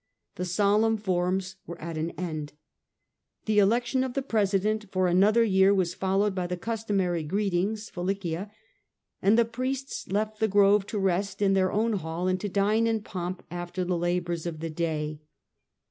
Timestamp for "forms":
0.97-1.57